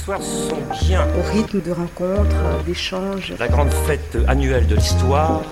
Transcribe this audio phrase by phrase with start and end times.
[0.00, 1.06] l'histoire sont bien.
[1.18, 3.34] Au rythme de rencontres, d'échanges.
[3.38, 5.42] La grande fête annuelle de l'histoire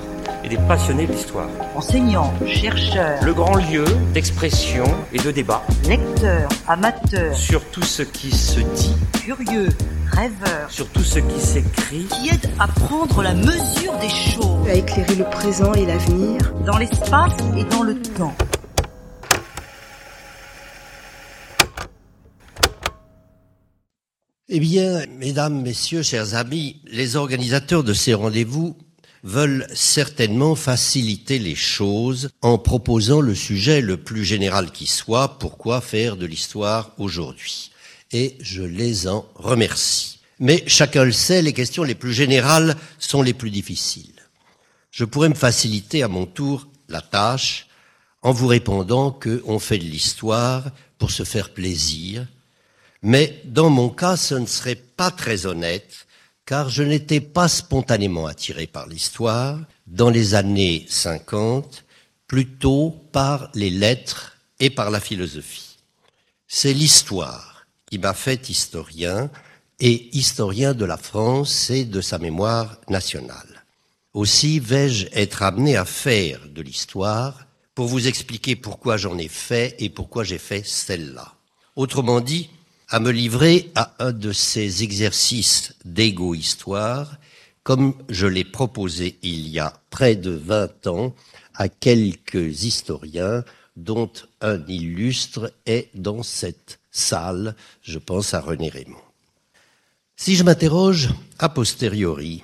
[0.42, 1.48] et des passionnés de l'histoire.
[1.74, 3.22] Enseignants, chercheurs.
[3.22, 3.84] Le grand lieu
[4.14, 5.62] d'expression et de débat.
[5.86, 7.34] Lecteurs, amateurs.
[7.34, 8.96] Sur tout ce qui se dit.
[9.22, 9.68] Curieux,
[10.12, 10.70] rêveurs.
[10.70, 12.06] Sur tout ce qui s'écrit.
[12.06, 14.66] Qui aide à prendre la mesure des choses.
[14.66, 16.40] À éclairer le présent et l'avenir.
[16.64, 18.34] Dans l'espace et dans le temps.
[24.50, 28.78] Eh bien, mesdames, messieurs, chers amis, les organisateurs de ces rendez-vous
[29.22, 35.82] veulent certainement faciliter les choses en proposant le sujet le plus général qui soit, pourquoi
[35.82, 37.72] faire de l'histoire aujourd'hui.
[38.12, 40.20] Et je les en remercie.
[40.40, 44.22] Mais chacun le sait, les questions les plus générales sont les plus difficiles.
[44.90, 47.66] Je pourrais me faciliter à mon tour la tâche
[48.22, 52.26] en vous répondant qu'on fait de l'histoire pour se faire plaisir,
[53.02, 56.06] mais dans mon cas, ce ne serait pas très honnête,
[56.44, 61.84] car je n'étais pas spontanément attiré par l'histoire dans les années 50,
[62.26, 65.78] plutôt par les lettres et par la philosophie.
[66.46, 69.30] C'est l'histoire qui m'a fait historien
[69.80, 73.64] et historien de la France et de sa mémoire nationale.
[74.14, 79.76] Aussi vais-je être amené à faire de l'histoire pour vous expliquer pourquoi j'en ai fait
[79.78, 81.34] et pourquoi j'ai fait celle-là.
[81.76, 82.50] Autrement dit,
[82.88, 87.18] à me livrer à un de ces exercices d'égo-histoire,
[87.62, 91.14] comme je l'ai proposé il y a près de vingt ans
[91.54, 93.44] à quelques historiens,
[93.76, 98.96] dont un illustre est dans cette salle, je pense à René Raymond.
[100.16, 102.42] Si je m'interroge a posteriori,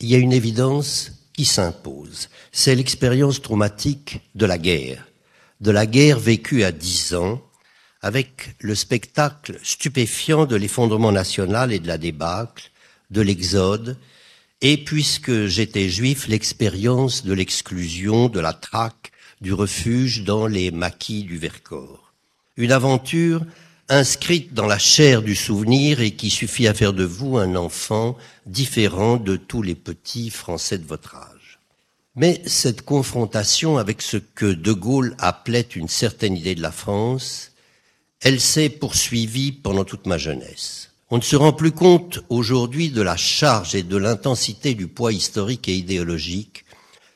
[0.00, 2.28] il y a une évidence qui s'impose.
[2.52, 5.06] C'est l'expérience traumatique de la guerre,
[5.60, 7.40] de la guerre vécue à dix ans,
[8.04, 12.70] avec le spectacle stupéfiant de l'effondrement national et de la débâcle,
[13.10, 13.96] de l'exode,
[14.60, 19.10] et puisque j'étais juif, l'expérience de l'exclusion, de la traque,
[19.40, 22.12] du refuge dans les maquis du Vercors.
[22.58, 23.42] Une aventure
[23.88, 28.18] inscrite dans la chair du souvenir et qui suffit à faire de vous un enfant
[28.44, 31.58] différent de tous les petits Français de votre âge.
[32.16, 37.52] Mais cette confrontation avec ce que De Gaulle appelait une certaine idée de la France
[38.24, 40.90] elle s'est poursuivie pendant toute ma jeunesse.
[41.10, 45.12] On ne se rend plus compte aujourd'hui de la charge et de l'intensité du poids
[45.12, 46.64] historique et idéologique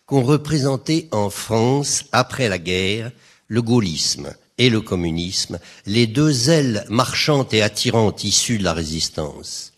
[0.05, 3.11] qu'ont représenté en France, après la guerre,
[3.47, 9.73] le gaullisme et le communisme, les deux ailes marchantes et attirantes issues de la résistance,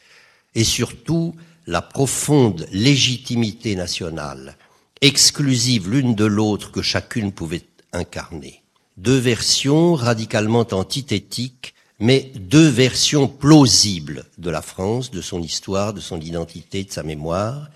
[0.57, 1.37] et surtout
[1.69, 4.57] la profonde légitimité nationale,
[5.01, 8.61] exclusive l'une de l'autre que chacune pouvait incarner
[9.01, 16.01] deux versions radicalement antithétiques, mais deux versions plausibles de la France, de son histoire, de
[16.01, 17.71] son identité, de sa mémoire,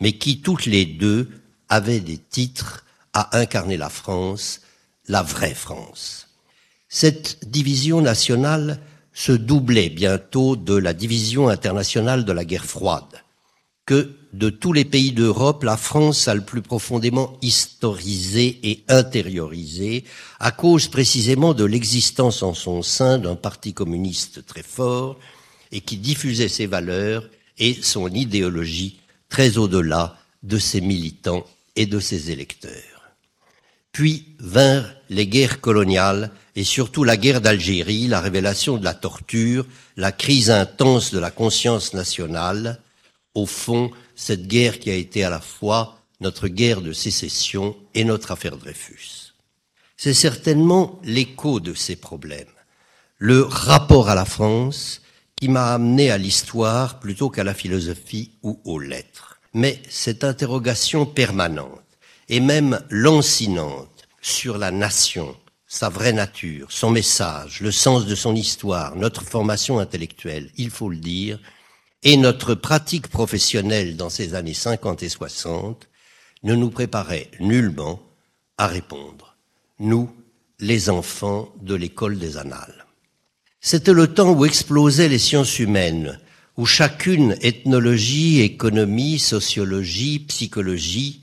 [0.00, 1.30] mais qui toutes les deux
[1.70, 4.60] avaient des titres à incarner la France,
[5.08, 6.28] la vraie France.
[6.88, 8.80] Cette division nationale
[9.14, 13.24] se doublait bientôt de la division internationale de la guerre froide,
[13.86, 20.04] que de tous les pays d'Europe, la France a le plus profondément historisé et intériorisé
[20.40, 25.18] à cause précisément de l'existence en son sein d'un parti communiste très fort
[25.72, 27.26] et qui diffusait ses valeurs
[27.58, 28.98] et son idéologie
[29.30, 32.72] très au-delà de ses militants et de ses électeurs.
[33.90, 39.64] Puis vinrent les guerres coloniales et surtout la guerre d'Algérie, la révélation de la torture,
[39.96, 42.80] la crise intense de la conscience nationale,
[43.34, 48.02] au fond, cette guerre qui a été à la fois notre guerre de sécession et
[48.02, 49.34] notre affaire Dreyfus.
[49.96, 52.46] C'est certainement l'écho de ces problèmes,
[53.18, 55.02] le rapport à la France
[55.36, 59.38] qui m'a amené à l'histoire plutôt qu'à la philosophie ou aux lettres.
[59.52, 61.82] Mais cette interrogation permanente
[62.28, 68.34] et même lancinante sur la nation, sa vraie nature, son message, le sens de son
[68.34, 71.38] histoire, notre formation intellectuelle, il faut le dire,
[72.02, 75.88] et notre pratique professionnelle dans ces années 50 et 60
[76.42, 78.00] ne nous préparait nullement
[78.58, 79.36] à répondre,
[79.78, 80.10] nous,
[80.60, 82.86] les enfants de l'école des annales.
[83.60, 86.18] C'était le temps où explosaient les sciences humaines,
[86.56, 91.22] où chacune, ethnologie, économie, sociologie, psychologie,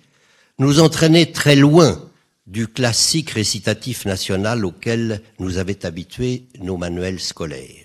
[0.59, 2.09] nous entraînait très loin
[2.45, 7.82] du classique récitatif national auquel nous avaient habitués nos manuels scolaires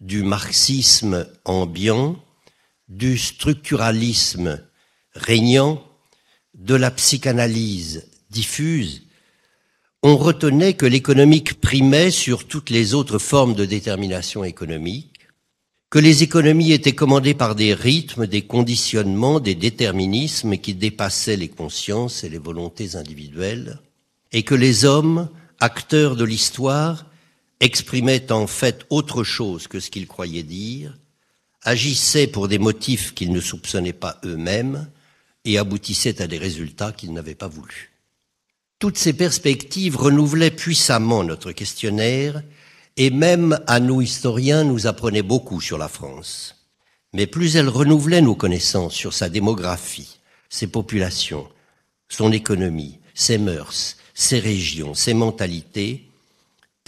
[0.00, 2.16] du marxisme ambiant,
[2.88, 4.62] du structuralisme
[5.12, 5.84] régnant,
[6.54, 9.02] de la psychanalyse diffuse,
[10.02, 15.18] on retenait que l'économique primait sur toutes les autres formes de détermination économique,
[15.90, 21.48] que les économies étaient commandées par des rythmes, des conditionnements, des déterminismes qui dépassaient les
[21.48, 23.80] consciences et les volontés individuelles,
[24.32, 25.30] et que les hommes,
[25.60, 27.06] acteurs de l'histoire,
[27.60, 30.96] exprimaient en fait autre chose que ce qu'ils croyaient dire,
[31.62, 34.88] agissaient pour des motifs qu'ils ne soupçonnaient pas eux-mêmes
[35.44, 37.92] et aboutissaient à des résultats qu'ils n'avaient pas voulu.
[38.78, 42.42] Toutes ces perspectives renouvelaient puissamment notre questionnaire
[42.96, 46.54] et même à nous historiens nous apprenait beaucoup sur la France.
[47.12, 50.18] Mais plus elle renouvelait nos connaissances sur sa démographie,
[50.48, 51.48] ses populations,
[52.08, 56.07] son économie, ses mœurs, ses régions, ses mentalités,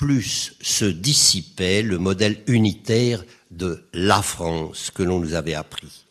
[0.00, 6.06] plus se dissipait le modèle unitaire de la France que l'on nous avait appris,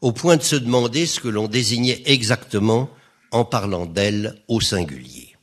[0.00, 2.88] au point de se demander ce que l'on désignait exactement
[3.30, 5.36] en parlant d'elle au singulier.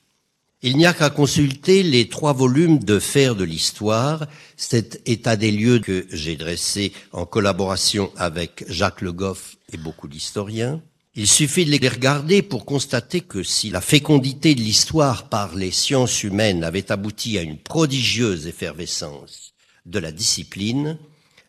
[0.64, 4.26] Il n'y a qu'à consulter les trois volumes de Faire de l'Histoire,
[4.58, 10.08] cet état des lieux que j'ai dressé en collaboration avec Jacques Le Goff et beaucoup
[10.08, 10.82] d'historiens.
[11.18, 15.72] Il suffit de les regarder pour constater que si la fécondité de l'histoire par les
[15.72, 19.54] sciences humaines avait abouti à une prodigieuse effervescence
[19.86, 20.98] de la discipline,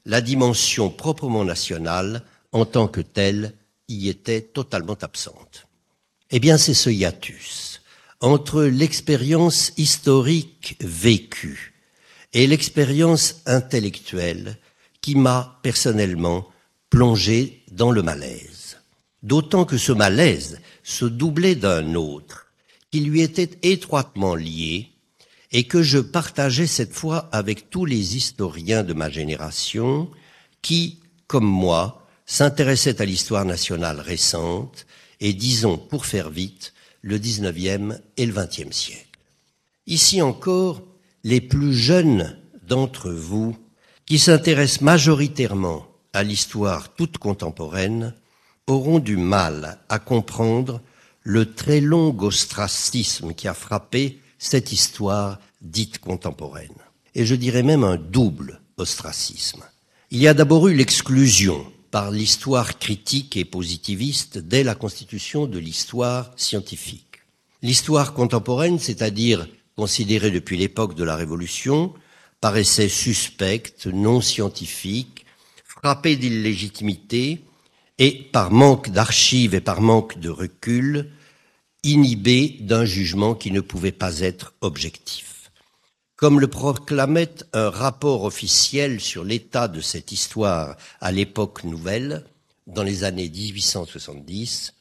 [0.05, 2.23] la dimension proprement nationale,
[2.53, 3.55] en tant que telle,
[3.89, 5.67] y était totalement absente.
[6.31, 7.83] Eh bien, c'est ce hiatus
[8.21, 11.75] entre l'expérience historique vécue
[12.33, 14.59] et l'expérience intellectuelle
[15.01, 16.49] qui m'a personnellement
[16.89, 18.56] plongé dans le malaise.
[19.27, 22.47] D'autant que ce malaise se doublait d'un autre
[22.93, 24.93] qui lui était étroitement lié
[25.51, 30.09] et que je partageais cette fois avec tous les historiens de ma génération
[30.63, 34.87] qui, comme moi, s'intéressaient à l'histoire nationale récente
[35.19, 36.73] et, disons pour faire vite,
[37.03, 39.19] le XIXe et le XXe siècle.
[39.89, 40.85] Ici encore,
[41.25, 43.57] les plus jeunes d'entre vous,
[44.05, 48.15] qui s'intéressent majoritairement à l'histoire toute contemporaine,
[48.67, 50.81] auront du mal à comprendre
[51.23, 56.75] le très long ostracisme qui a frappé cette histoire dite contemporaine.
[57.15, 59.65] Et je dirais même un double ostracisme.
[60.11, 65.59] Il y a d'abord eu l'exclusion par l'histoire critique et positiviste dès la constitution de
[65.59, 67.23] l'histoire scientifique.
[67.63, 71.95] L'histoire contemporaine, c'est-à-dire considérée depuis l'époque de la Révolution,
[72.41, 75.25] paraissait suspecte, non scientifique,
[75.65, 77.43] frappée d'illégitimité
[77.99, 81.11] et, par manque d'archives et par manque de recul,
[81.83, 85.51] inhibée d'un jugement qui ne pouvait pas être objectif.
[86.17, 92.25] Comme le proclamait un rapport officiel sur l'état de cette histoire à l'époque nouvelle,
[92.67, 94.75] dans les années 1870,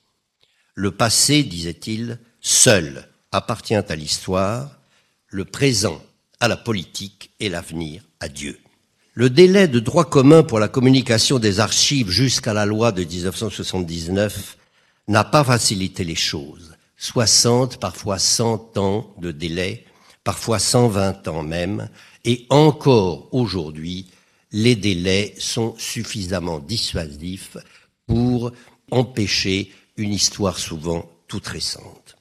[0.73, 4.79] le passé, disait-il, seul appartient à l'histoire,
[5.27, 6.01] le présent
[6.39, 8.59] à la politique et l'avenir à Dieu.
[9.15, 14.57] Le délai de droit commun pour la communication des archives jusqu'à la loi de 1979
[15.07, 16.75] n'a pas facilité les choses.
[16.97, 19.85] 60, parfois 100 ans de délai
[20.25, 21.87] parfois 120 ans même,
[22.25, 24.07] et encore aujourd'hui,
[24.51, 27.57] les délais sont suffisamment dissuasifs
[28.07, 28.51] pour
[28.91, 32.17] empêcher une histoire souvent toute récente.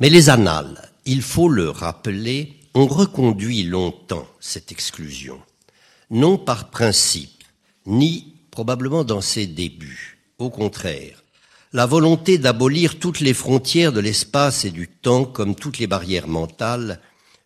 [0.00, 5.40] Mais les annales, il faut le rappeler, ont reconduit longtemps cette exclusion,
[6.14, 7.42] non par principe,
[7.86, 10.18] ni probablement dans ses débuts.
[10.38, 11.24] Au contraire,
[11.72, 16.28] la volonté d'abolir toutes les frontières de l'espace et du temps comme toutes les barrières
[16.28, 17.00] mentales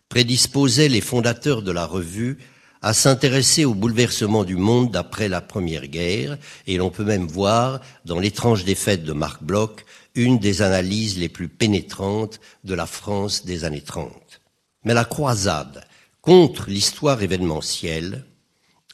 [0.07, 2.37] prédisposait les fondateurs de la revue
[2.83, 7.81] à s'intéresser au bouleversement du monde d'après la Première Guerre, et l'on peut même voir
[8.05, 9.83] dans l'étrange défaite de Marc Bloch
[10.13, 14.41] une des analyses les plus pénétrantes de la France des années 30.
[14.85, 15.83] Mais la croisade
[16.21, 18.25] contre l'histoire événementielle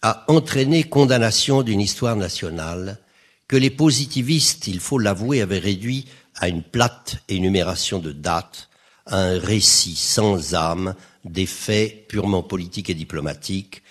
[0.06, 3.00] a entraîné condamnation d'une histoire nationale
[3.48, 8.70] que les positivistes, il faut l'avouer, avaient réduit à une plate énumération de dates
[9.08, 10.94] un récit sans âme
[11.24, 13.82] des faits purement politiques et diplomatiques,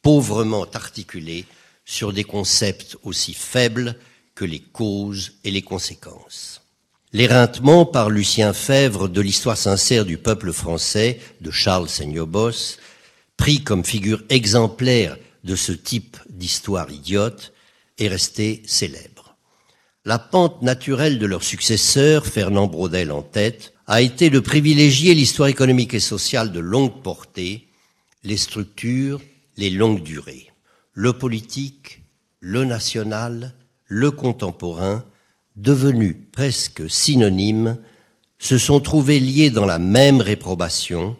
[0.00, 1.44] pauvrement articulés
[1.84, 3.96] sur des concepts aussi faibles
[4.36, 6.62] que les causes et les conséquences.
[7.12, 12.78] L'éreintement par Lucien Fèvre de l'histoire sincère du peuple français de Charles Seignobos,
[13.36, 17.52] pris comme figure exemplaire de ce type d'histoire idiote,
[17.98, 19.36] est resté célèbre.
[20.04, 25.48] La pente naturelle de leur successeur, Fernand Braudel en tête, a été de privilégier l'histoire
[25.48, 27.68] économique et sociale de longue portée,
[28.22, 29.20] les structures,
[29.56, 30.50] les longues durées.
[30.92, 32.02] Le politique,
[32.40, 33.54] le national,
[33.86, 35.04] le contemporain,
[35.56, 37.78] devenus presque synonymes,
[38.38, 41.16] se sont trouvés liés dans la même réprobation,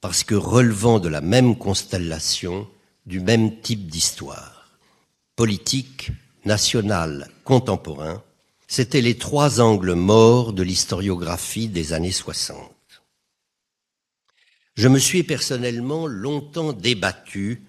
[0.00, 2.68] parce que relevant de la même constellation,
[3.06, 4.56] du même type d'histoire.
[5.36, 6.10] politique,
[6.44, 8.22] national, contemporain,
[8.68, 12.70] c'étaient les trois angles morts de l'historiographie des années 60.
[14.74, 17.62] Je me suis personnellement longtemps débattu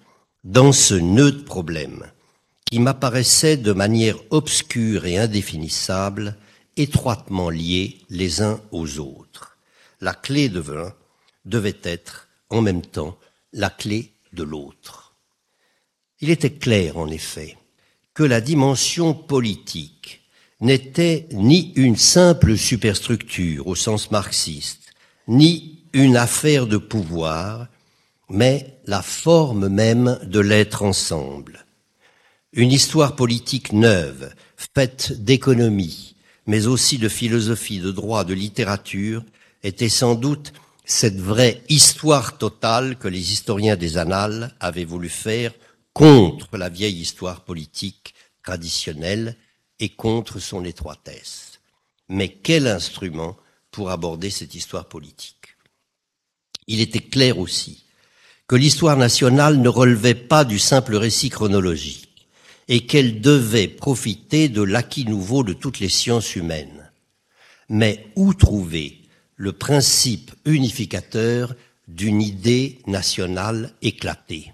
[0.44, 2.04] dans ce nœud de problème
[2.72, 6.36] qui m'apparaissait de manière obscure et indéfinissable,
[6.76, 9.58] étroitement liés les uns aux autres.
[10.00, 10.94] La clé de l'un
[11.44, 13.18] devait être en même temps
[13.52, 15.11] la clé de l'autre.
[16.22, 17.56] Il était clair, en effet,
[18.14, 20.22] que la dimension politique
[20.60, 24.92] n'était ni une simple superstructure au sens marxiste,
[25.26, 27.66] ni une affaire de pouvoir,
[28.28, 31.66] mais la forme même de l'être ensemble.
[32.52, 34.32] Une histoire politique neuve,
[34.76, 36.14] faite d'économie,
[36.46, 39.24] mais aussi de philosophie, de droit, de littérature,
[39.64, 40.52] était sans doute
[40.84, 45.52] cette vraie histoire totale que les historiens des annales avaient voulu faire
[45.92, 49.36] contre la vieille histoire politique traditionnelle
[49.78, 51.60] et contre son étroitesse.
[52.08, 53.36] Mais quel instrument
[53.70, 55.56] pour aborder cette histoire politique?
[56.66, 57.84] Il était clair aussi
[58.46, 62.28] que l'histoire nationale ne relevait pas du simple récit chronologique
[62.68, 66.90] et qu'elle devait profiter de l'acquis nouveau de toutes les sciences humaines.
[67.68, 69.00] Mais où trouver
[69.36, 71.54] le principe unificateur
[71.88, 74.52] d'une idée nationale éclatée?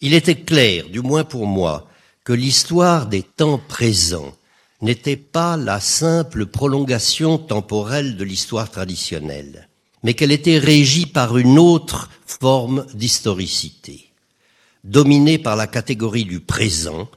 [0.00, 1.88] Il était clair, du moins pour moi,
[2.24, 4.34] que l'histoire des temps présents
[4.80, 9.68] n'était pas la simple prolongation temporelle de l'histoire traditionnelle,
[10.02, 14.10] mais qu'elle était régie par une autre forme d'historicité,
[14.84, 17.08] dominée par la catégorie du présent,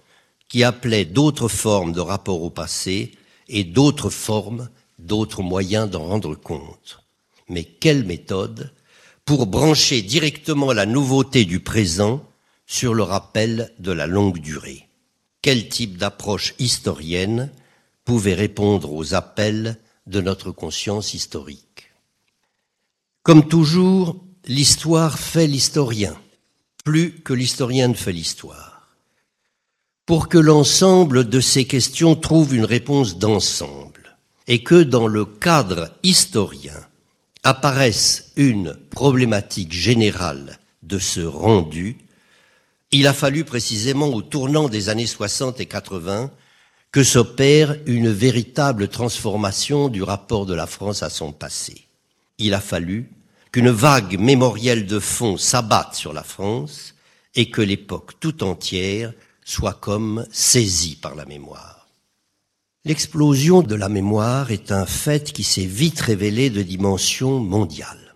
[0.50, 3.14] qui appelait d'autres formes de rapport au passé
[3.48, 7.00] et d'autres formes d'autres moyens d'en rendre compte.
[7.50, 8.72] Mais quelle méthode
[9.26, 12.24] pour brancher directement la nouveauté du présent
[12.66, 14.88] sur le rappel de la longue durée
[15.42, 17.52] Quel type d'approche historienne
[18.06, 19.78] pouvait répondre aux appels
[20.08, 21.92] de notre conscience historique?
[23.24, 26.16] Comme toujours, l'histoire fait l'historien,
[26.84, 28.96] plus que l'historien ne fait l'histoire.
[30.06, 34.18] Pour que l'ensemble de ces questions trouve une réponse d'ensemble,
[34.48, 36.86] et que dans le cadre historien
[37.44, 41.98] apparaisse une problématique générale de ce rendu,
[42.94, 46.32] il a fallu précisément au tournant des années 60 et 80
[46.92, 51.88] que s'opère une véritable transformation du rapport de la France à son passé.
[52.38, 53.10] Il a fallu
[53.52, 56.94] qu'une vague mémorielle de fond s'abatte sur la France
[57.34, 59.12] et que l'époque tout entière
[59.44, 61.88] soit comme saisie par la mémoire.
[62.86, 68.16] L'explosion de la mémoire est un fait qui s'est vite révélé de dimension mondiale.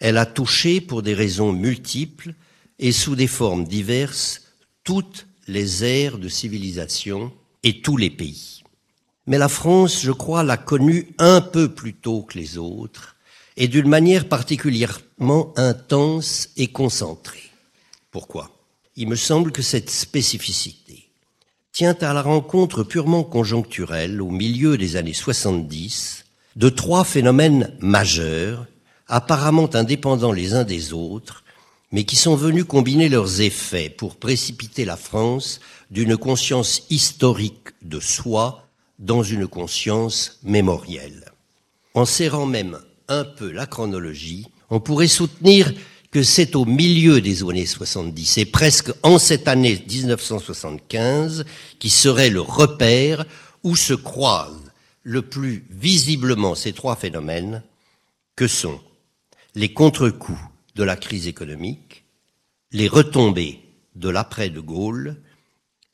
[0.00, 2.34] Elle a touché, pour des raisons multiples
[2.80, 4.42] et sous des formes diverses,
[4.82, 7.30] toutes les aires de civilisation
[7.62, 8.62] et tous les pays.
[9.26, 13.16] Mais la France, je crois, l'a connue un peu plus tôt que les autres
[13.56, 17.50] et d'une manière particulièrement intense et concentrée.
[18.10, 18.50] Pourquoi?
[18.96, 21.10] Il me semble que cette spécificité
[21.72, 26.24] tient à la rencontre purement conjoncturelle, au milieu des années 70,
[26.56, 28.66] de trois phénomènes majeurs,
[29.06, 31.44] apparemment indépendants les uns des autres,
[31.92, 37.98] mais qui sont venus combiner leurs effets pour précipiter la France d'une conscience historique de
[37.98, 38.66] soi
[38.98, 41.32] dans une conscience mémorielle.
[41.94, 42.78] En serrant même
[43.08, 45.72] un peu la chronologie, on pourrait soutenir
[46.12, 51.44] que c'est au milieu des années 70 et presque en cette année 1975
[51.78, 53.24] qui serait le repère
[53.62, 54.70] où se croisent
[55.02, 57.62] le plus visiblement ces trois phénomènes
[58.36, 58.80] que sont
[59.54, 60.38] les contre-coups
[60.80, 62.04] de la crise économique,
[62.72, 63.60] les retombées
[63.96, 65.16] de l'après de Gaulle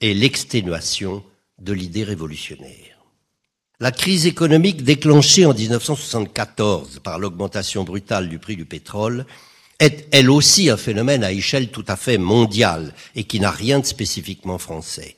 [0.01, 1.25] et l'exténuation
[1.59, 2.97] de l'idée révolutionnaire.
[3.81, 9.27] La crise économique déclenchée en 1974 par l'augmentation brutale du prix du pétrole
[9.81, 13.81] est elle aussi un phénomène à échelle tout à fait mondiale et qui n'a rien
[13.81, 15.17] de spécifiquement français.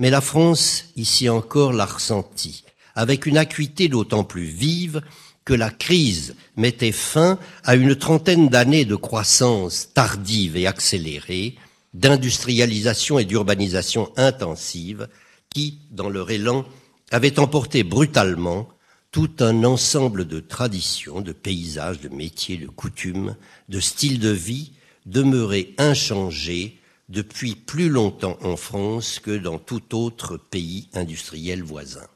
[0.00, 2.64] Mais la France, ici encore, l'a ressenti,
[2.96, 5.02] avec une acuité d'autant plus vive
[5.44, 11.56] que la crise mettait fin à une trentaine d'années de croissance tardive et accélérée,
[11.92, 15.08] d'industrialisation et d'urbanisation intensive,
[15.50, 16.64] qui, dans leur élan,
[17.10, 18.68] avait emporté brutalement
[19.12, 23.36] tout un ensemble de traditions, de paysages, de métiers, de coutumes,
[23.68, 24.72] de styles de vie
[25.06, 32.06] demeurés inchangés depuis plus longtemps en France que dans tout autre pays industriel voisin.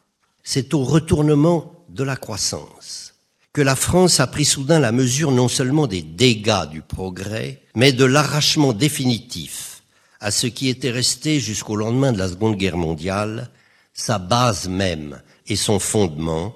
[0.43, 3.18] C'est au retournement de la croissance
[3.59, 7.91] que la France a pris soudain la mesure non seulement des dégâts du progrès, mais
[7.91, 9.83] de l'arrachement définitif
[10.21, 13.50] à ce qui était resté jusqu'au lendemain de la Seconde Guerre mondiale,
[13.93, 16.55] sa base même et son fondement,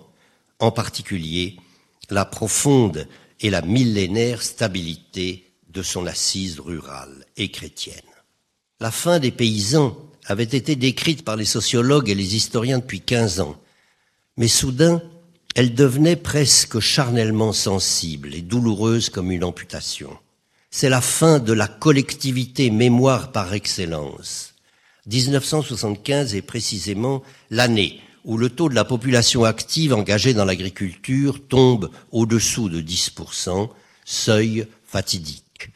[0.60, 1.56] en particulier
[2.08, 3.08] la profonde
[3.40, 7.96] et la millénaire stabilité de son assise rurale et chrétienne.
[8.78, 13.40] La fin des paysans avait été décrite par les sociologues et les historiens depuis quinze
[13.40, 13.56] ans,
[14.36, 15.02] mais soudain,
[15.54, 20.16] elle devenait presque charnellement sensible et douloureuse comme une amputation.
[20.70, 24.54] C'est la fin de la collectivité mémoire par excellence.
[25.06, 31.90] 1975 est précisément l'année où le taux de la population active engagée dans l'agriculture tombe
[32.12, 33.68] au-dessous de 10%,
[34.04, 35.70] seuil fatidique.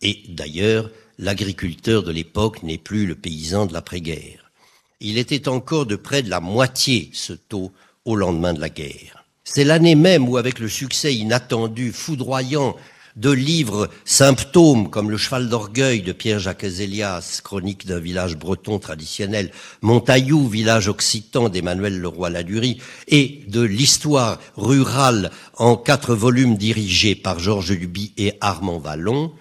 [0.00, 4.52] Et d'ailleurs, l'agriculteur de l'époque n'est plus le paysan de l'après-guerre.
[5.00, 7.72] Il était encore de près de la moitié ce taux
[8.04, 9.17] au lendemain de la guerre.
[9.50, 12.76] C'est l'année même où, avec le succès inattendu, foudroyant
[13.16, 19.50] de livres symptômes comme Le cheval d'orgueil de Pierre-Jacques Zélias, chronique d'un village breton traditionnel,
[19.80, 22.78] Montaillou, village occitan d'Emmanuel Leroy-Ladurie,
[23.08, 29.32] et de l'histoire rurale en quatre volumes dirigés par Georges Duby et Armand Vallon,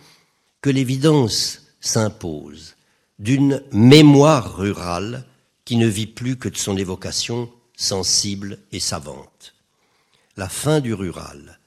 [0.61, 2.75] que l'évidence s'impose
[3.19, 5.25] d'une mémoire rurale
[5.65, 9.56] qui ne vit plus que de son évocation sensible et savante.
[10.37, 11.59] La fin du rural,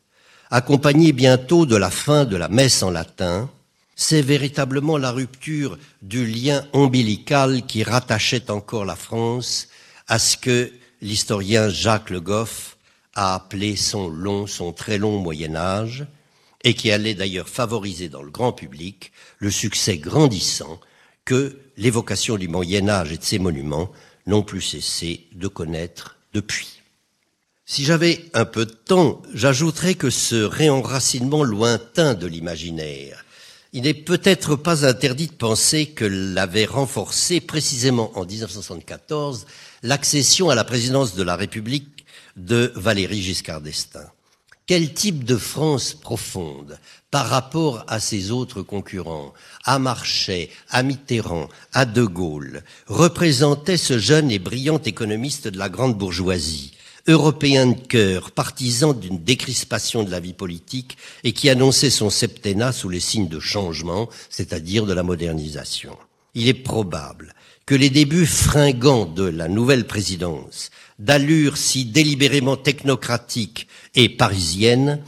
[0.48, 3.50] accompagnée bientôt de la fin de la messe en latin,
[3.96, 9.66] c'est véritablement la rupture du lien ombilical qui rattachait encore la France
[10.06, 10.72] à ce que
[11.02, 12.76] l'historien Jacques Le Goff
[13.14, 16.06] a appelé son long, son très long Moyen Âge,
[16.62, 20.78] et qui allait d'ailleurs favoriser dans le grand public le succès grandissant
[21.24, 23.90] que l'évocation du Moyen Âge et de ses monuments
[24.26, 26.79] n'ont plus cessé de connaître depuis.
[27.72, 33.24] Si j'avais un peu de temps, j'ajouterais que ce réenracinement lointain de l'imaginaire,
[33.72, 39.46] il n'est peut-être pas interdit de penser que l'avait renforcé précisément en 1974
[39.84, 42.04] l'accession à la présidence de la République
[42.36, 44.10] de Valéry Giscard d'Estaing.
[44.66, 46.76] Quel type de France profonde
[47.12, 49.32] par rapport à ses autres concurrents,
[49.64, 55.68] à Marchais, à Mitterrand, à De Gaulle, représentait ce jeune et brillant économiste de la
[55.68, 56.72] grande bourgeoisie,
[57.06, 62.72] européen de cœur, partisan d'une décrispation de la vie politique et qui annonçait son septennat
[62.72, 65.96] sous les signes de changement, c'est-à-dire de la modernisation.
[66.34, 67.34] Il est probable
[67.66, 75.02] que les débuts fringants de la nouvelle présidence, d'allure si délibérément technocratique et parisienne,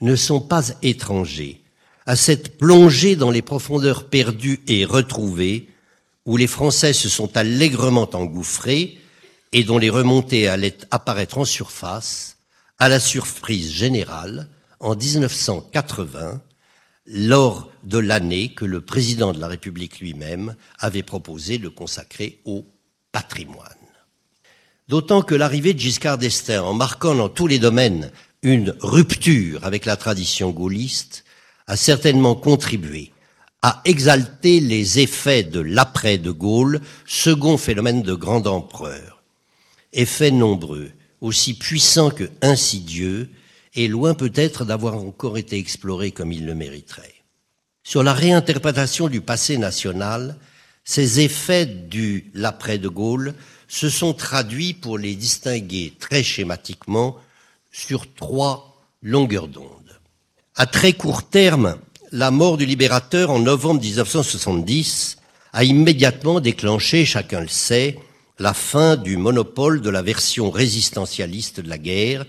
[0.00, 1.60] ne sont pas étrangers
[2.06, 5.68] à cette plongée dans les profondeurs perdues et retrouvées
[6.26, 8.98] où les Français se sont allègrement engouffrés
[9.54, 12.38] et dont les remontées allaient apparaître en surface
[12.78, 14.48] à la surprise générale
[14.80, 16.42] en 1980
[17.06, 22.66] lors de l'année que le président de la République lui-même avait proposé de consacrer au
[23.12, 23.68] patrimoine.
[24.88, 28.10] D'autant que l'arrivée de Giscard d'Estaing, en marquant dans tous les domaines
[28.42, 31.24] une rupture avec la tradition gaulliste,
[31.68, 33.12] a certainement contribué
[33.62, 39.13] à exalter les effets de l'après de Gaulle, second phénomène de grand empereur.
[39.94, 43.30] Effets nombreux, aussi puissants que insidieux,
[43.74, 47.14] et loin peut-être d'avoir encore été exploré comme il le mériterait.
[47.82, 50.36] Sur la réinterprétation du passé national,
[50.84, 53.34] ces effets du l'après de Gaulle
[53.68, 57.16] se sont traduits, pour les distinguer très schématiquement,
[57.72, 60.00] sur trois longueurs d'onde.
[60.56, 61.78] À très court terme,
[62.12, 65.16] la mort du libérateur en novembre 1970
[65.52, 67.98] a immédiatement déclenché, chacun le sait,
[68.38, 72.24] la fin du monopole de la version résistentialiste de la guerre,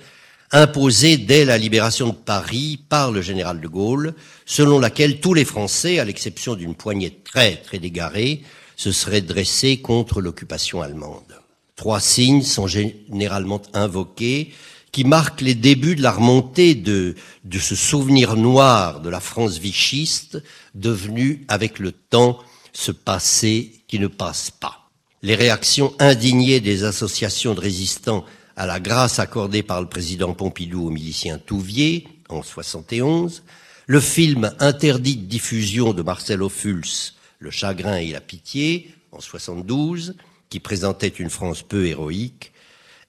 [0.52, 4.14] imposée dès la libération de Paris par le général de Gaulle,
[4.46, 8.44] selon laquelle tous les Français, à l'exception d'une poignée de traîtres et
[8.78, 11.42] se seraient dressés contre l'occupation allemande.
[11.76, 14.54] Trois signes sont généralement invoqués
[14.92, 19.58] qui marquent les débuts de la remontée de, de ce souvenir noir de la France
[19.58, 20.42] vichiste,
[20.74, 22.40] devenu avec le temps
[22.72, 24.85] ce passé qui ne passe pas.
[25.22, 28.26] Les réactions indignées des associations de résistants
[28.56, 33.44] à la grâce accordée par le président Pompidou aux miliciens Touvier en 71,
[33.88, 40.16] le film interdit de diffusion de Marcel Ophuls, Le chagrin et la pitié en 72,
[40.50, 42.52] qui présentait une France peu héroïque,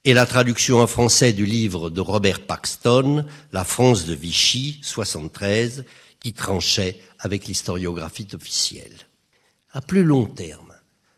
[0.05, 5.85] et la traduction en français du livre de Robert Paxton, La France de Vichy, 73,
[6.19, 8.95] qui tranchait avec l'historiographie officielle.
[9.71, 10.66] À plus long terme,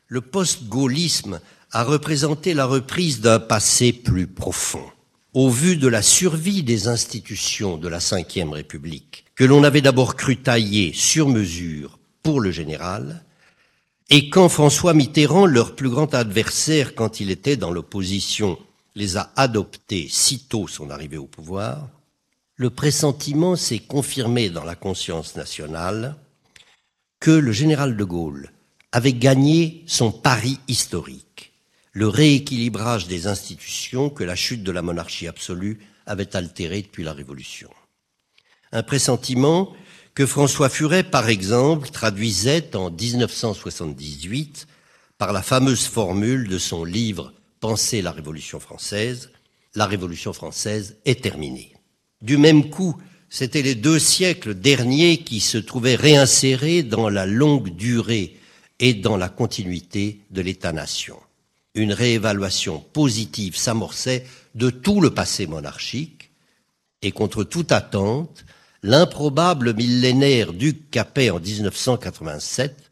[0.10, 1.39] le post-gaullisme
[1.72, 4.84] a représenté la reprise d'un passé plus profond.
[5.34, 10.15] Au vu de la survie des institutions de la Ve République, que l'on avait d'abord
[10.15, 13.24] cru tailler sur mesure pour le général,
[14.12, 18.58] Et quand François Mitterrand, leur plus grand adversaire quand il était dans l'opposition,
[18.95, 21.88] les a adoptés sitôt son arrivée au pouvoir,
[22.56, 26.15] le pressentiment s'est confirmé dans la conscience nationale
[27.19, 28.52] que le général de Gaulle
[28.91, 31.54] avait gagné son pari historique,
[31.91, 37.13] le rééquilibrage des institutions que la chute de la monarchie absolue avait altéré depuis la
[37.13, 37.69] Révolution.
[38.71, 39.73] Un pressentiment
[40.15, 44.67] que François Furet, par exemple, traduisait en 1978
[45.17, 49.32] par la fameuse formule de son livre Penser la Révolution française,
[49.75, 51.73] la Révolution française est terminée.
[52.21, 52.97] Du même coup,
[53.30, 58.38] c'étaient les deux siècles derniers qui se trouvaient réinsérés dans la longue durée
[58.80, 61.18] et dans la continuité de l'État-nation.
[61.76, 66.32] Une réévaluation positive s'amorçait de tout le passé monarchique,
[67.02, 68.46] et contre toute attente,
[68.84, 72.89] l'improbable millénaire Duc Capet en 1987,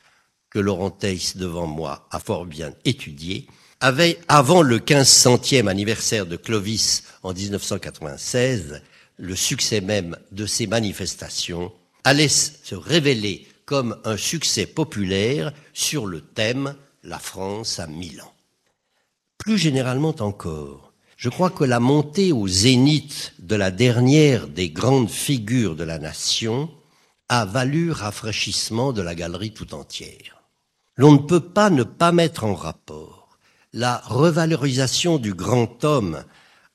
[0.50, 0.96] que Laurent
[1.36, 3.48] devant moi a fort bien étudié,
[3.80, 8.82] avait, avant le 1500e anniversaire de Clovis en 1996,
[9.18, 11.72] le succès même de ces manifestations
[12.04, 18.34] allait se révéler comme un succès populaire sur le thème La France à Milan.
[19.38, 25.10] Plus généralement encore, je crois que la montée au zénith de la dernière des grandes
[25.10, 26.72] figures de la nation
[27.28, 30.44] a valu rafraîchissement de la galerie tout entière.
[30.96, 33.38] L'on ne peut pas ne pas mettre en rapport
[33.74, 36.24] la revalorisation du grand homme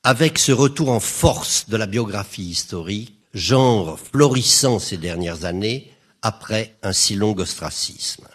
[0.03, 5.92] avec ce retour en force de la biographie historique, genre florissant ces dernières années
[6.23, 8.27] après un si long ostracisme.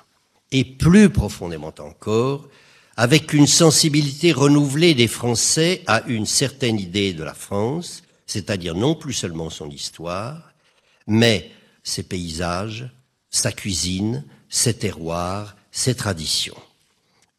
[0.53, 2.49] Et plus profondément encore,
[2.97, 8.95] avec une sensibilité renouvelée des Français à une certaine idée de la France, c'est-à-dire non
[8.95, 10.53] plus seulement son histoire,
[11.09, 11.51] mais
[11.83, 12.89] ses paysages,
[13.31, 16.57] sa cuisine, ses terroirs, ses traditions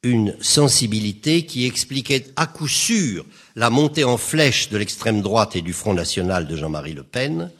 [0.03, 5.61] une sensibilité qui expliquait à coup sûr la montée en flèche de l'extrême droite et
[5.61, 7.51] du Front national de Jean-Marie Le Pen,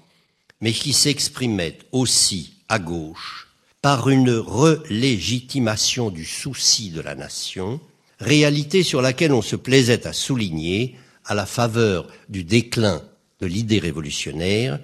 [0.61, 3.47] mais qui s'exprimait aussi à gauche
[3.81, 7.79] par une relégitimation du souci de la nation,
[8.19, 13.01] réalité sur laquelle on se plaisait à souligner à la faveur du déclin
[13.39, 14.79] de l'idée révolutionnaire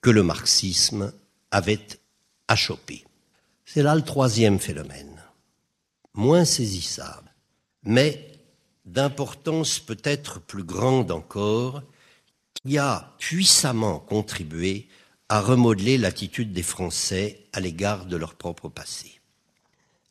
[0.00, 1.12] que le marxisme
[1.50, 1.86] avait
[2.48, 3.04] achoppé.
[3.64, 5.18] C'est là le troisième phénomène
[6.14, 7.32] moins saisissable,
[7.84, 8.32] mais
[8.84, 11.82] d'importance peut-être plus grande encore,
[12.66, 14.88] qui a puissamment contribué
[15.28, 19.20] à remodeler l'attitude des Français à l'égard de leur propre passé.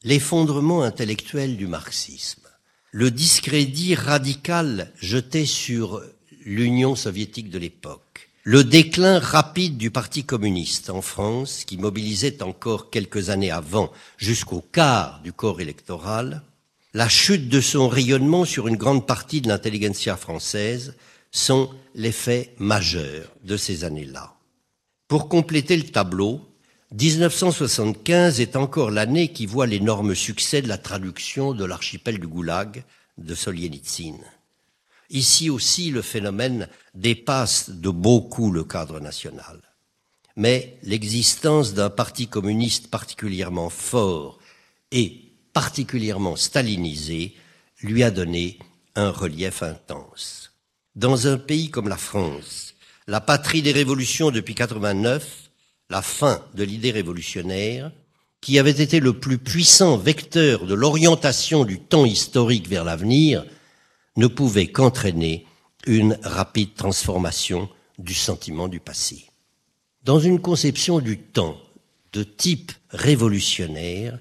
[0.04, 2.48] L'effondrement intellectuel du marxisme,
[2.92, 6.02] le discrédit radical jeté sur
[6.46, 12.90] l'Union soviétique de l'époque, le déclin rapide du Parti communiste en France, qui mobilisait encore
[12.90, 16.44] quelques années avant jusqu'au quart du corps électoral,
[16.94, 20.96] la chute de son rayonnement sur une grande partie de l'intelligentsia française
[21.32, 24.37] sont l'effet majeur de ces années-là.
[25.08, 26.42] Pour compléter le tableau,
[26.92, 32.84] 1975 est encore l'année qui voit l'énorme succès de la traduction de l'archipel du Goulag
[33.18, 34.18] de Solzhenitsyn.
[35.10, 39.62] Ici aussi, le phénomène dépasse de beaucoup le cadre national.
[40.36, 44.40] Mais l'existence d'un parti communiste particulièrement fort
[44.92, 47.34] et particulièrement stalinisé
[47.82, 48.60] lui a donné
[48.96, 50.52] un relief intense.
[50.96, 52.67] Dans un pays comme la France,
[53.08, 55.50] la patrie des révolutions depuis 89,
[55.90, 57.92] la fin de l'idée révolutionnaire,
[58.42, 63.46] qui avait été le plus puissant vecteur de l'orientation du temps historique vers l'avenir,
[64.18, 65.46] ne pouvait qu'entraîner
[65.86, 69.26] une rapide transformation du sentiment du passé.
[70.04, 71.58] Dans une conception du temps
[72.14, 74.20] de type révolutionnaire,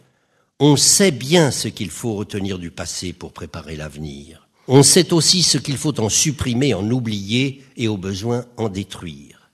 [0.60, 4.45] on sait bien ce qu'il faut retenir du passé pour préparer l'avenir.
[4.68, 9.50] On sait aussi ce qu'il faut en supprimer, en oublier et au besoin en détruire.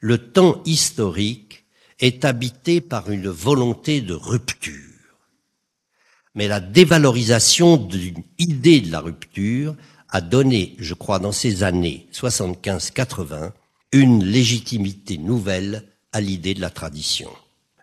[0.00, 1.64] Le temps historique
[2.00, 4.88] est habité par une volonté de rupture
[6.38, 9.74] mais la dévalorisation d'une idée de la rupture
[10.08, 13.50] a donné, je crois, dans ces années 75-80,
[13.90, 17.28] une légitimité nouvelle à l'idée de la tradition.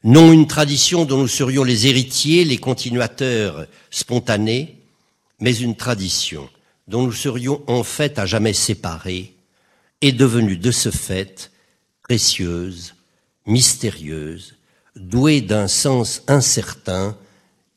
[0.06, 4.85] Non une tradition dont nous serions les héritiers, les continuateurs spontanés,
[5.39, 6.50] mais une tradition
[6.88, 9.36] dont nous serions en fait à jamais séparés
[10.02, 11.52] et devenue de ce fait
[12.02, 12.95] précieuse,
[13.45, 14.56] mystérieuse,
[14.95, 17.17] douée d'un sens incertain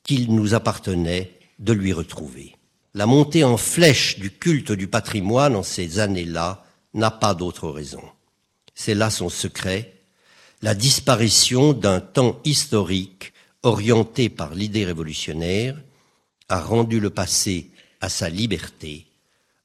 [0.03, 2.57] qu'il nous appartenait de lui retrouver.
[2.94, 8.03] La montée en flèche du culte du patrimoine en ces années-là n'a pas d'autre raison.
[8.75, 9.94] C'est là son secret,
[10.62, 15.77] la disparition d'un temps historique orienté par l'idée révolutionnaire,
[16.48, 19.06] a rendu le passé à sa liberté,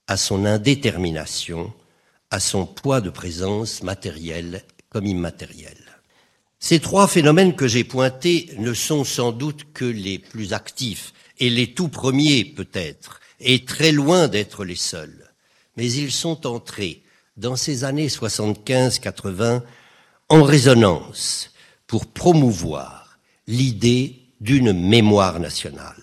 [0.07, 1.73] à son indétermination,
[2.29, 5.77] à son poids de présence matérielle comme immatérielle.
[6.59, 11.49] Ces trois phénomènes que j'ai pointés ne sont sans doute que les plus actifs et
[11.49, 15.31] les tout premiers peut-être, et très loin d'être les seuls.
[15.75, 17.03] Mais ils sont entrés
[17.35, 19.61] dans ces années 75-80
[20.29, 21.51] en résonance
[21.87, 26.02] pour promouvoir l'idée d'une mémoire nationale.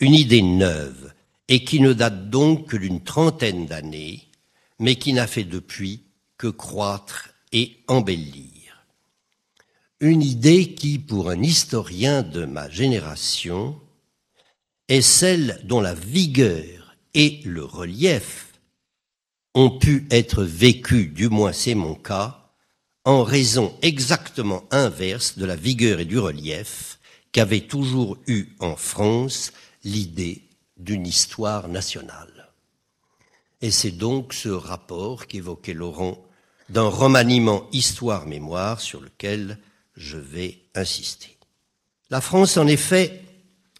[0.00, 1.12] Une idée neuve
[1.48, 4.28] et qui ne date donc que d'une trentaine d'années,
[4.78, 6.04] mais qui n'a fait depuis
[6.36, 8.86] que croître et embellir.
[10.00, 13.80] Une idée qui, pour un historien de ma génération,
[14.86, 18.52] est celle dont la vigueur et le relief
[19.54, 22.52] ont pu être vécus, du moins c'est mon cas,
[23.04, 27.00] en raison exactement inverse de la vigueur et du relief
[27.32, 29.52] qu'avait toujours eu en France
[29.84, 30.42] l'idée
[30.76, 32.48] d'une histoire nationale.
[33.60, 36.22] Et c'est donc ce rapport qu'évoquait Laurent
[36.68, 39.58] d'un remaniement histoire-mémoire sur lequel
[39.96, 41.36] je vais insister.
[42.10, 43.22] La France, en effet,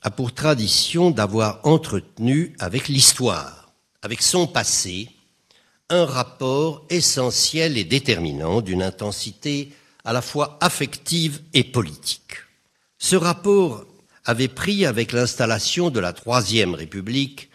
[0.03, 5.09] a pour tradition d'avoir entretenu avec l'histoire, avec son passé,
[5.91, 9.73] un rapport essentiel et déterminant d'une intensité
[10.05, 12.35] à la fois affective et politique.
[12.99, 13.87] Ce rapport
[14.29, 17.49] avait pris avec l'installation de la Troisième République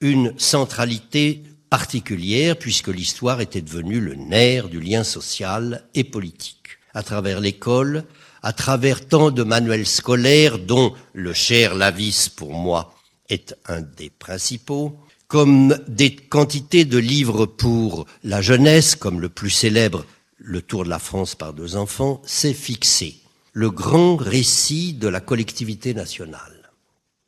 [0.00, 6.78] une centralité particulière puisque l'histoire était devenue le nerf du lien social et politique.
[6.94, 8.04] À travers l'école,
[8.42, 12.94] à travers tant de manuels scolaires dont le cher Lavis pour moi
[13.28, 19.50] est un des principaux, comme des quantités de livres pour la jeunesse, comme le plus
[19.50, 20.06] célèbre
[20.38, 23.23] Le Tour de la France par deux enfants, s'est fixé
[23.54, 26.72] le grand récit de la collectivité nationale.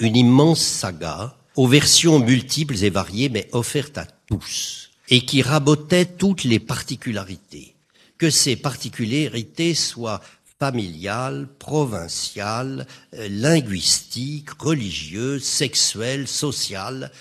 [0.01, 6.05] Une immense saga aux versions multiples et variées, mais offerte à tous, et qui rabotait
[6.05, 7.77] toutes les particularités.
[8.19, 10.21] Que ces particularités soient
[10.59, 17.13] familiales, provinciales, euh, linguistiques, religieuses, sexuelles, sociales,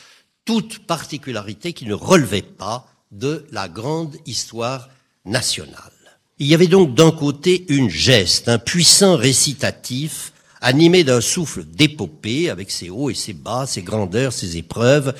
[0.45, 4.89] toute particularité qui ne relevait pas de la grande histoire
[5.25, 5.94] nationale.
[6.37, 12.49] Il y avait donc d'un côté une geste, un puissant récitatif, animé d'un souffle d'épopée,
[12.49, 15.15] avec ses hauts et ses bas, ses grandeurs, ses épreuves,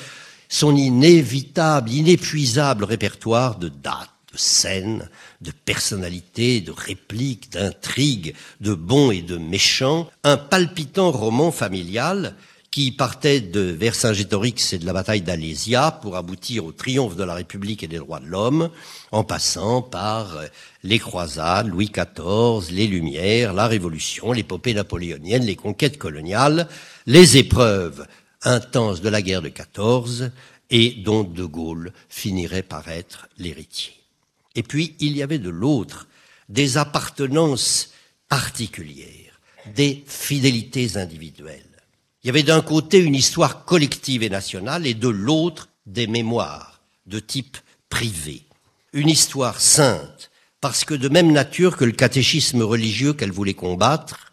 [0.50, 5.08] son inévitable, inépuisable répertoire de dates, de scènes,
[5.40, 12.36] de personnalités, de répliques, d'intrigues, de bons et de méchants, un palpitant roman familial
[12.76, 17.32] qui partait de Vercingétorix et de la bataille d'Alésia pour aboutir au triomphe de la
[17.32, 18.68] République et des droits de l'homme,
[19.12, 20.46] en passant par euh,
[20.82, 26.68] les croisades, Louis XIV, les Lumières, la Révolution, l'épopée napoléonienne, les conquêtes coloniales,
[27.06, 28.06] les épreuves
[28.42, 30.30] intenses de la guerre de 14
[30.68, 33.94] et dont De Gaulle finirait par être l'héritier.
[34.54, 36.08] Et puis, il y avait de l'autre
[36.50, 37.94] des appartenances
[38.28, 39.40] particulières,
[39.74, 41.75] des fidélités individuelles.
[42.26, 46.80] Il y avait d'un côté une histoire collective et nationale et de l'autre des mémoires
[47.06, 47.56] de type
[47.88, 48.42] privé.
[48.92, 54.32] Une histoire sainte, parce que de même nature que le catéchisme religieux qu'elle voulait combattre,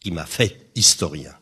[0.00, 1.34] qui m'a fait historien.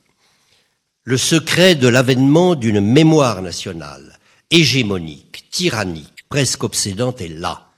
[1.04, 4.18] Le secret de l'avènement d'une mémoire nationale,
[4.50, 7.70] hégémonique, tyrannique, presque obsédante est là,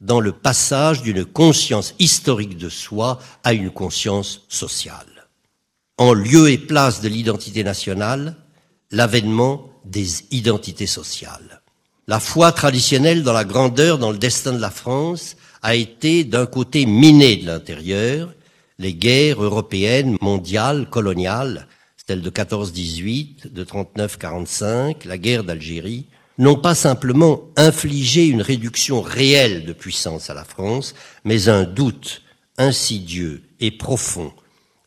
[0.00, 5.28] dans le passage d'une conscience historique de soi à une conscience sociale.
[5.98, 8.36] En lieu et place de l'identité nationale,
[8.90, 11.60] l'avènement des identités sociales.
[12.06, 16.46] La foi traditionnelle dans la grandeur, dans le destin de la France, a été d'un
[16.46, 18.32] côté minée de l'intérieur,
[18.78, 21.66] les guerres européennes, mondiales, coloniales,
[22.06, 26.06] celles de 14-18, de 39-45, la guerre d'Algérie,
[26.38, 32.22] n'ont pas simplement infligé une réduction réelle de puissance à la France, mais un doute
[32.56, 34.32] insidieux et profond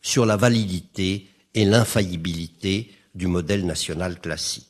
[0.00, 4.66] sur la validité et l'infaillibilité du modèle national classique.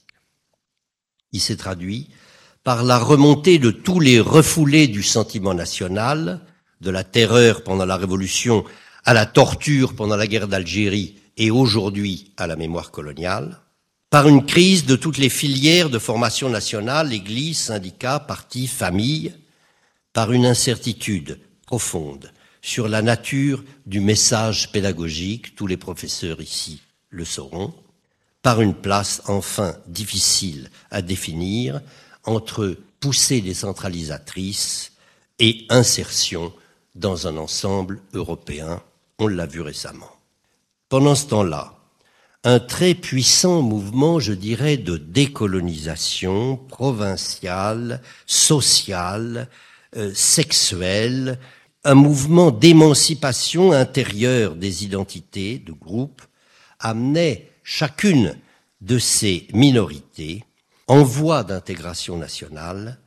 [1.33, 2.09] Il s'est traduit
[2.65, 6.41] par la remontée de tous les refoulés du sentiment national,
[6.81, 8.65] de la terreur pendant la Révolution
[9.05, 13.61] à la torture pendant la guerre d'Algérie et aujourd'hui à la mémoire coloniale,
[14.11, 19.35] par une crise de toutes les filières de formation nationale, église, syndicats, partis, familles,
[20.12, 27.25] par une incertitude profonde sur la nature du message pédagogique, tous les professeurs ici le
[27.25, 27.75] sauront,
[28.43, 31.81] par une place enfin difficile à définir
[32.25, 34.93] entre poussée décentralisatrice
[35.38, 36.53] et insertion
[36.95, 38.83] dans un ensemble européen.
[39.18, 40.11] On l'a vu récemment.
[40.88, 41.79] Pendant ce temps-là,
[42.44, 49.48] un très puissant mouvement, je dirais, de décolonisation provinciale, sociale,
[49.96, 51.38] euh, sexuelle,
[51.85, 56.22] un mouvement d'émancipation intérieure des identités de groupe
[56.81, 58.37] amenait chacune
[58.81, 60.44] de ces minorités
[60.88, 62.98] en voie d'intégration nationale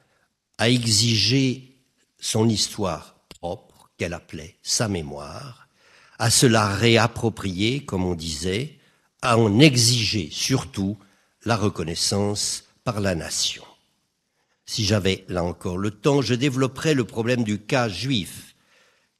[0.57, 1.77] à exiger
[2.19, 5.64] son histoire propre, qu'elle appelait sa mémoire,
[6.19, 8.77] à se la réapproprier, comme on disait,
[9.21, 10.97] à en exiger surtout
[11.43, 13.63] la reconnaissance par la nation.
[14.65, 18.55] Si j'avais là encore le temps, je développerais le problème du cas juif.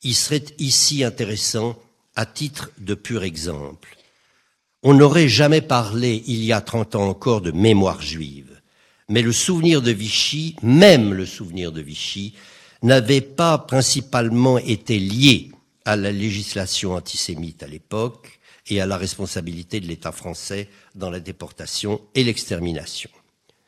[0.02, 1.78] Il serait ici intéressant
[2.16, 3.98] à titre de pur exemple.
[4.84, 8.62] On n'aurait jamais parlé, il y a trente ans encore, de mémoire juive.
[9.10, 12.34] Mais le souvenir de Vichy, même le souvenir de Vichy,
[12.82, 15.52] n'avait pas principalement été lié
[15.86, 21.20] à la législation antisémite à l'époque, et à la responsabilité de l'État français dans la
[21.20, 23.10] déportation et l'extermination.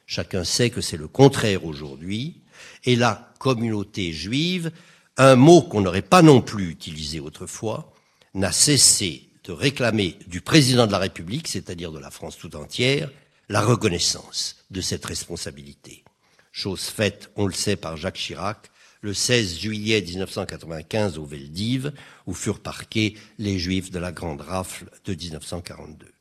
[0.05, 2.41] Chacun sait que c'est le contraire aujourd'hui,
[2.85, 4.71] et la communauté juive,
[5.17, 7.93] un mot qu'on n'aurait pas non plus utilisé autrefois,
[8.33, 13.09] n'a cessé de réclamer du président de la République, c'est-à-dire de la France tout entière,
[13.49, 16.03] la reconnaissance de cette responsabilité.
[16.51, 18.69] Chose faite, on le sait, par Jacques Chirac,
[19.01, 21.91] le 16 juillet 1995 au Veldiv,
[22.25, 26.11] où furent parqués les Juifs de la Grande Rafle de 1942.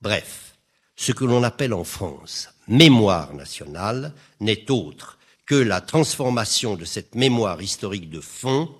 [0.00, 0.56] Bref,
[0.96, 7.14] ce que l'on appelle en France mémoire nationale n'est autre que la transformation de cette
[7.14, 8.74] mémoire historique de fond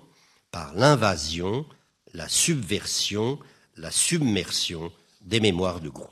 [0.51, 1.65] par l'invasion,
[2.13, 3.39] la subversion,
[3.77, 6.09] la submersion des mémoires de groupe.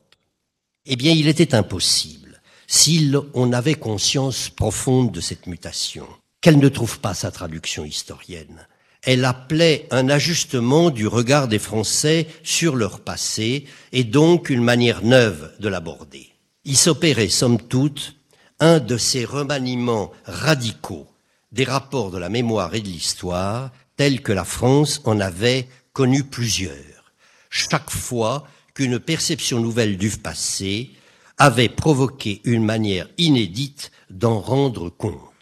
[0.85, 6.07] Eh bien, il était impossible, si on avait conscience profonde de cette mutation,
[6.45, 8.67] qu'elle ne trouve pas sa traduction historienne.
[9.01, 15.03] Elle appelait un ajustement du regard des Français sur leur passé et donc une manière
[15.03, 16.29] neuve de l'aborder.
[16.63, 18.15] Il s'opérait, somme toute,
[18.60, 21.08] un de ces remaniements radicaux
[21.51, 26.25] des rapports de la mémoire et de l'histoire tels que la France en avait connu
[26.25, 27.12] plusieurs.
[27.49, 30.91] Chaque fois qu'une perception nouvelle du passé
[31.39, 35.35] avait provoqué une manière inédite d'en rendre compte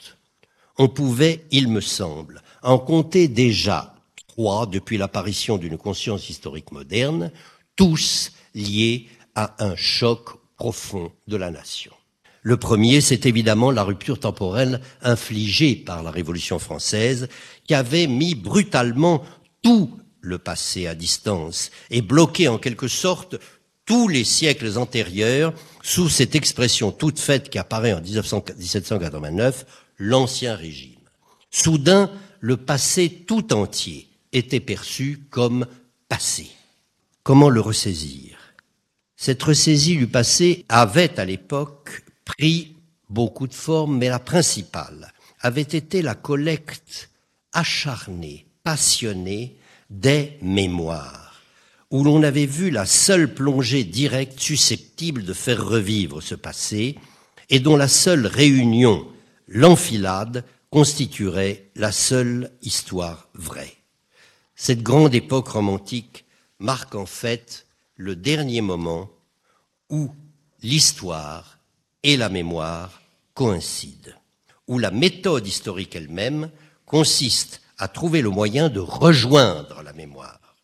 [0.77, 3.95] on pouvait, il me semble, en compter déjà
[4.27, 7.31] trois depuis l'apparition d'une conscience historique moderne,
[7.75, 11.91] tous liés à un choc profond de la nation.
[12.41, 17.29] Le premier, c'est évidemment la rupture temporelle infligée par la Révolution française,
[17.65, 19.23] qui avait mis brutalement
[19.61, 23.37] tout le passé à distance et bloqué en quelque sorte
[23.85, 29.65] tous les siècles antérieurs sous cette expression toute faite qui apparaît en 1789,
[29.97, 30.99] l'Ancien Régime.
[31.51, 35.67] Soudain, le passé tout entier était perçu comme
[36.09, 36.47] passé.
[37.23, 38.37] Comment le ressaisir?
[39.15, 42.75] Cette ressaisie du passé avait à l'époque pris
[43.09, 47.09] beaucoup de formes, mais la principale avait été la collecte
[47.53, 49.55] acharnée, passionnée
[49.89, 51.41] des mémoires,
[51.91, 56.97] où l'on avait vu la seule plongée directe susceptible de faire revivre ce passé,
[57.49, 59.07] et dont la seule réunion
[59.53, 63.75] l'enfilade constituerait la seule histoire vraie.
[64.55, 66.25] Cette grande époque romantique
[66.57, 69.11] marque en fait le dernier moment
[69.89, 70.11] où
[70.63, 71.59] l'histoire
[72.01, 73.01] et la mémoire
[73.35, 74.11] coïncident,
[74.67, 76.49] où la méthode historique elle-même
[76.87, 80.55] consiste à trouver le moyen de rejoindre la mémoire,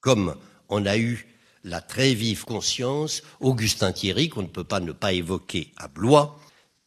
[0.00, 0.34] comme
[0.68, 1.28] on a eu
[1.62, 6.40] la très vive conscience, Augustin Thierry, qu'on ne peut pas ne pas évoquer à Blois,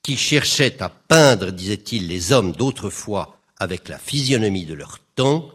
[0.07, 5.51] qui cherchait à peindre, disait-il, les hommes d'autrefois avec la physionomie de leur temps,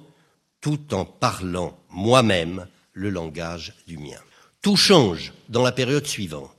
[0.60, 4.20] tout en parlant moi-même le langage du mien.
[4.60, 6.54] Tout change dans la période suivante.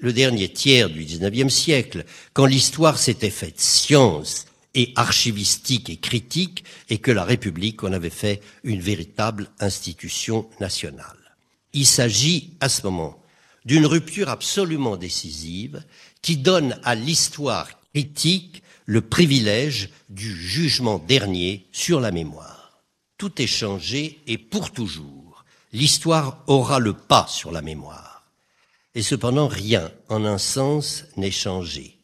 [0.00, 6.64] Le dernier tiers du XIXe siècle, quand l'histoire s'était faite science et archivistique et critique,
[6.88, 11.36] et que la République en avait fait une véritable institution nationale.
[11.74, 13.20] Il s'agit à ce moment
[13.66, 15.82] d'une rupture absolument décisive
[16.22, 22.80] qui donne à l'histoire critique le privilège du jugement dernier sur la mémoire.
[23.18, 25.44] Tout est changé et pour toujours.
[25.72, 28.24] L'histoire aura le pas sur la mémoire.
[28.94, 31.98] Et cependant, rien, en un sens, n'est changé.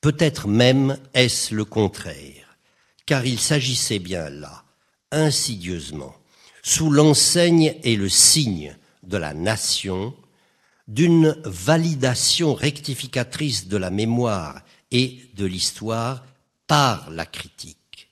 [0.00, 2.56] Peut-être même est-ce le contraire,
[3.04, 4.64] car il s'agissait bien là,
[5.10, 6.14] insidieusement,
[6.62, 10.14] sous l'enseigne et le signe de la nation,
[10.86, 16.24] d'une validation rectificatrice de la mémoire et de l'histoire
[16.66, 18.10] par la critique.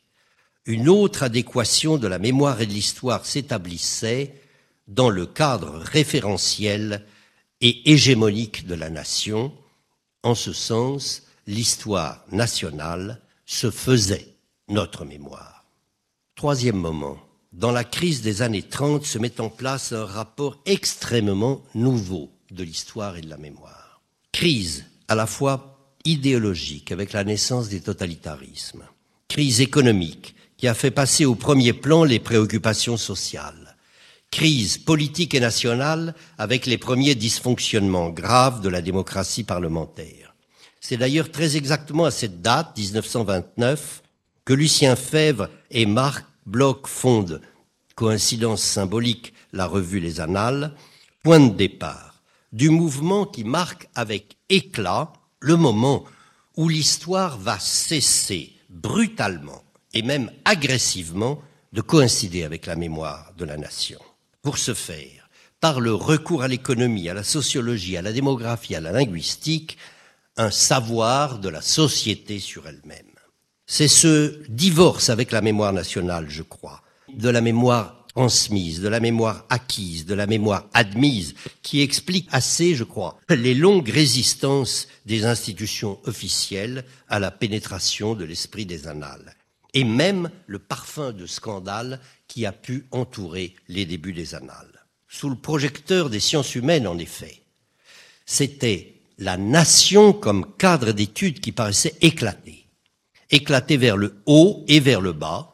[0.64, 4.40] Une autre adéquation de la mémoire et de l'histoire s'établissait
[4.88, 7.04] dans le cadre référentiel
[7.60, 9.52] et hégémonique de la nation.
[10.22, 14.34] En ce sens, l'histoire nationale se faisait
[14.68, 15.64] notre mémoire.
[16.34, 17.18] Troisième moment,
[17.52, 22.64] dans la crise des années 30 se met en place un rapport extrêmement nouveau de
[22.64, 24.03] l'histoire et de la mémoire.
[24.32, 28.84] Crise à la fois idéologique avec la naissance des totalitarismes,
[29.28, 33.76] crise économique qui a fait passer au premier plan les préoccupations sociales,
[34.30, 40.34] crise politique et nationale avec les premiers dysfonctionnements graves de la démocratie parlementaire.
[40.80, 44.03] C'est d'ailleurs très exactement à cette date, 1929,
[44.44, 47.40] que Lucien Fèvre et Marc Bloch fonde,
[47.94, 50.74] coïncidence symbolique, la revue Les Annales,
[51.22, 52.11] point de départ
[52.53, 56.05] du mouvement qui marque avec éclat le moment
[56.57, 61.40] où l'histoire va cesser brutalement et même agressivement
[61.72, 64.00] de coïncider avec la mémoire de la nation.
[64.42, 65.28] Pour ce faire,
[65.61, 69.78] par le recours à l'économie, à la sociologie, à la démographie, à la linguistique,
[70.36, 73.07] un savoir de la société sur elle-même.
[73.66, 76.82] C'est ce divorce avec la mémoire nationale, je crois,
[77.14, 82.74] de la mémoire transmise, de la mémoire acquise, de la mémoire admise, qui explique assez,
[82.74, 89.34] je crois, les longues résistances des institutions officielles à la pénétration de l'esprit des annales,
[89.74, 94.86] et même le parfum de scandale qui a pu entourer les débuts des annales.
[95.08, 97.42] Sous le projecteur des sciences humaines, en effet,
[98.24, 102.62] c'était la nation comme cadre d'étude qui paraissait éclater
[103.32, 105.51] éclater vers le haut et vers le bas,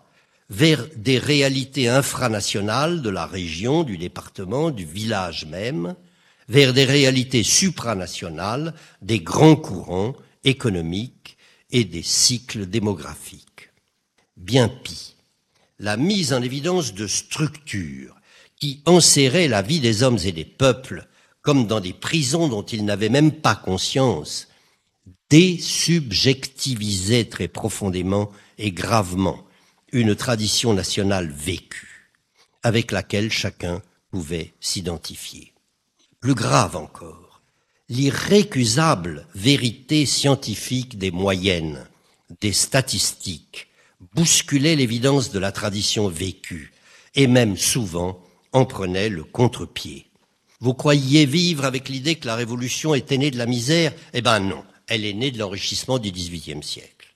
[0.50, 5.94] vers des réalités infranationales de la région, du département, du village même,
[6.48, 11.36] vers des réalités supranationales, des grands courants économiques
[11.70, 13.70] et des cycles démographiques.
[14.36, 15.16] Bien pis,
[15.78, 18.16] la mise en évidence de structures
[18.56, 21.06] qui enserraient la vie des hommes et des peuples
[21.42, 24.48] comme dans des prisons dont ils n'avaient même pas conscience,
[25.30, 29.47] désubjectivisait très profondément et gravement
[29.92, 32.12] une tradition nationale vécue,
[32.62, 35.52] avec laquelle chacun pouvait s'identifier.
[36.20, 37.42] Plus grave encore,
[37.88, 41.86] l'irrécusable vérité scientifique des moyennes,
[42.40, 43.68] des statistiques,
[44.14, 46.72] bousculait l'évidence de la tradition vécue,
[47.14, 48.22] et même souvent
[48.52, 50.06] en prenait le contre-pied.
[50.60, 53.94] Vous croyiez vivre avec l'idée que la révolution était née de la misère?
[54.12, 57.14] Eh ben non, elle est née de l'enrichissement du XVIIIe siècle.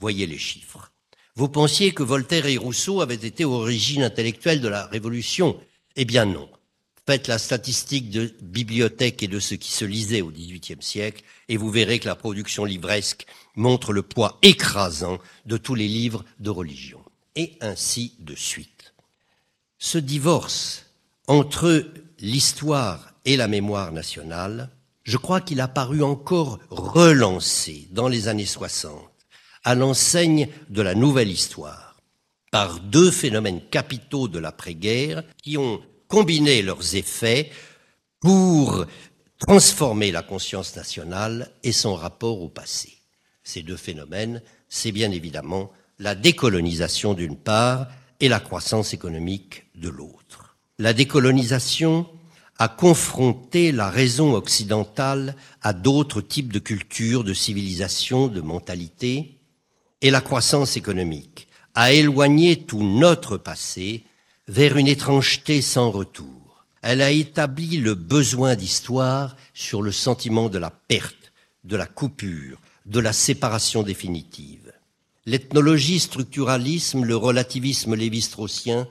[0.00, 0.90] Voyez les chiffres.
[1.38, 5.56] Vous pensiez que Voltaire et Rousseau avaient été origine intellectuelle de la Révolution
[5.94, 6.48] Eh bien non.
[7.06, 11.56] Faites la statistique de bibliothèque et de ce qui se lisait au XVIIIe siècle, et
[11.56, 13.24] vous verrez que la production livresque
[13.54, 16.98] montre le poids écrasant de tous les livres de religion.
[17.36, 18.94] Et ainsi de suite.
[19.78, 20.86] Ce divorce
[21.28, 21.86] entre
[22.18, 24.70] l'histoire et la mémoire nationale,
[25.04, 29.08] je crois qu'il a paru encore relancé dans les années 60
[29.68, 32.00] à l'enseigne de la nouvelle histoire,
[32.50, 37.50] par deux phénomènes capitaux de l'après-guerre qui ont combiné leurs effets
[38.18, 38.86] pour
[39.38, 42.94] transformer la conscience nationale et son rapport au passé.
[43.44, 44.40] Ces deux phénomènes,
[44.70, 47.88] c'est bien évidemment la décolonisation d'une part
[48.20, 50.56] et la croissance économique de l'autre.
[50.78, 52.06] La décolonisation
[52.56, 59.37] a confronté la raison occidentale à d'autres types de cultures, de civilisations, de mentalités,
[60.02, 64.04] et la croissance économique a éloigné tout notre passé
[64.46, 66.64] vers une étrangeté sans retour.
[66.82, 71.32] Elle a établi le besoin d'histoire sur le sentiment de la perte,
[71.64, 74.72] de la coupure, de la séparation définitive.
[75.26, 78.88] L'ethnologie, structuralisme, le relativisme lévi-straussien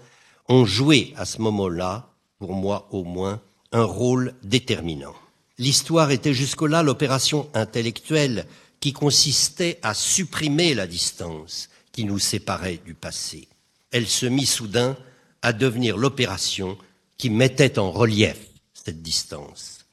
[0.50, 3.42] ont joué à ce moment-là, pour moi au moins,
[3.72, 5.16] un rôle déterminant.
[5.58, 8.46] L'histoire était jusque-là l'opération intellectuelle
[8.80, 13.48] qui consistait à supprimer la distance qui nous séparait du passé.
[13.92, 14.96] Elle se mit soudain
[15.42, 16.78] à devenir l'opération
[17.18, 18.38] qui mettait en relief
[18.74, 19.86] cette distance.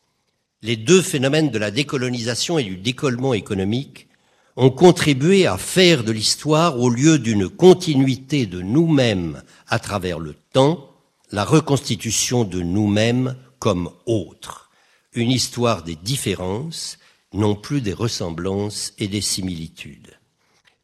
[0.63, 4.09] Les deux phénomènes de la décolonisation et du décollement économique
[4.57, 10.35] ont contribué à faire de l'histoire, au lieu d'une continuité de nous-mêmes à travers le
[10.53, 10.91] temps,
[11.33, 14.71] la reconstitution de nous-mêmes comme autres,
[15.15, 16.99] une histoire des différences,
[17.35, 20.19] non plus des ressemblances et des similitudes.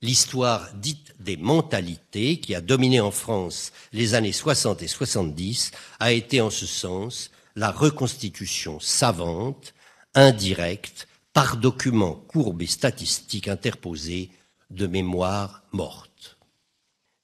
[0.02, 6.12] L'histoire dite des mentalités, qui a dominé en France les années 60 et 70, a
[6.12, 9.74] été en ce sens la reconstitution savante,
[10.14, 14.30] indirecte, par documents courbes et statistiques interposés
[14.70, 16.38] de mémoire morte.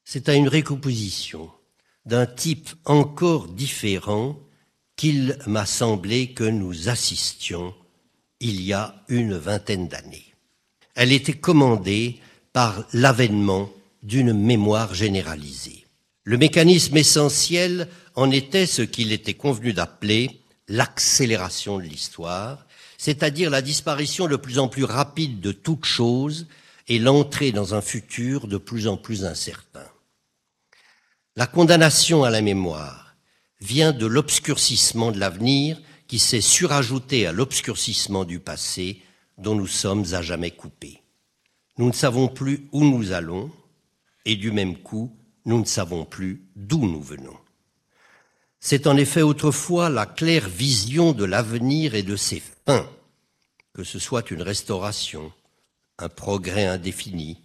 [0.04, 1.50] C'est à une récomposition
[2.04, 4.38] d'un type encore différent
[4.94, 7.74] qu'il m'a semblé que nous assistions
[8.40, 10.34] il y a une vingtaine d'années.
[10.94, 12.20] Elle était commandée
[12.52, 13.70] par l'avènement
[14.02, 15.86] d'une mémoire généralisée.
[16.24, 22.66] Le mécanisme essentiel en était ce qu'il était convenu d'appeler l'accélération de l'histoire,
[22.98, 26.46] c'est-à-dire la disparition de plus en plus rapide de toute chose
[26.88, 29.86] et l'entrée dans un futur de plus en plus incertain.
[31.36, 33.16] La condamnation à la mémoire
[33.60, 39.02] vient de l'obscurcissement de l'avenir qui s'est surajouté à l'obscurcissement du passé
[39.38, 41.02] dont nous sommes à jamais coupés.
[41.78, 43.50] Nous ne savons plus où nous allons
[44.24, 47.36] et du même coup, nous ne savons plus d'où nous venons.
[48.60, 52.88] C'est en effet autrefois la claire vision de l'avenir et de ses fins,
[53.72, 55.32] que ce soit une restauration,
[55.98, 57.42] un progrès indéfini,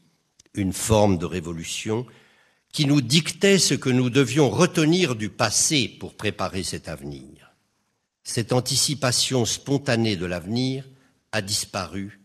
[0.53, 2.05] une forme de révolution,
[2.73, 7.40] qui nous dictait ce que nous devions retenir du passé pour préparer cet avenir.
[8.23, 10.85] Cette anticipation spontanée de l'avenir
[11.31, 12.21] a disparu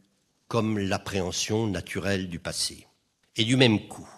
[0.49, 2.87] comme l'appréhension naturelle du passé.
[3.37, 4.09] Et du même coup,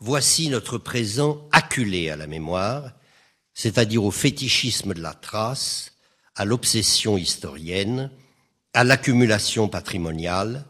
[0.00, 2.92] voici notre présent acculé à la mémoire,
[3.54, 5.92] c'est-à-dire au fétichisme de la trace,
[6.34, 8.10] à l'obsession historienne,
[8.74, 10.64] à l'accumulation patrimoniale,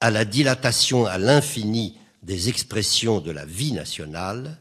[0.00, 4.60] à la dilatation à l'infini des expressions de la vie nationale,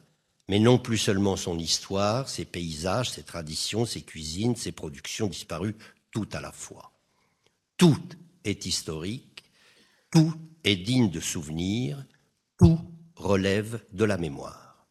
[0.54, 5.76] mais non plus seulement son histoire, ses paysages, ses traditions, ses cuisines, ses productions disparues,
[6.12, 6.92] tout à la fois.
[7.76, 7.98] Tout
[8.46, 9.46] est historique,
[10.12, 10.32] tout
[10.64, 12.06] est digne de souvenir,
[12.60, 12.80] tout
[13.16, 14.86] relève de la mémoire.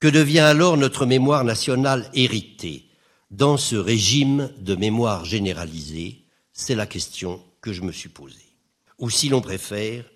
[0.00, 2.88] Que devient alors notre mémoire nationale héritée
[3.30, 6.24] dans ce régime de mémoire généralisée?
[6.54, 8.56] C'est la question que je me suis posée.
[8.98, 10.06] Ou si l'on préfère,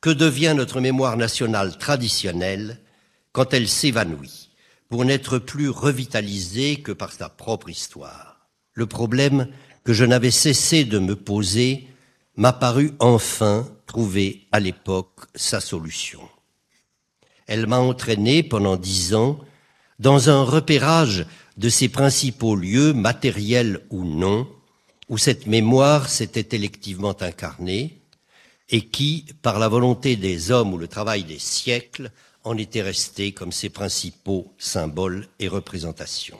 [0.00, 2.80] que devient notre mémoire nationale traditionnelle
[3.32, 4.50] quand elle s'évanouit,
[4.88, 8.48] pour n'être plus revitalisée que par sa propre histoire.
[8.74, 9.48] Le problème
[9.84, 11.88] que je n'avais cessé de me poser
[12.36, 16.20] m'a paru enfin trouver à l'époque sa solution.
[17.46, 19.38] Elle m'a entraîné pendant dix ans
[19.98, 21.26] dans un repérage
[21.56, 24.48] de ses principaux lieux, matériels ou non,
[25.08, 28.00] où cette mémoire s'était électivement incarnée
[28.70, 32.10] et qui, par la volonté des hommes ou le travail des siècles,
[32.44, 36.38] en était resté comme ses principaux symboles et représentations.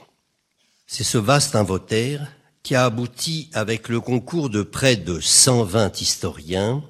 [0.87, 2.31] C'est ce vaste inventaire
[2.61, 6.83] qui a abouti, avec le concours de près de 120 historiens,